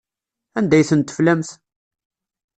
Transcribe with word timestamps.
Anda 0.57 0.75
ay 0.77 0.85
ten-teflamt? 0.89 1.49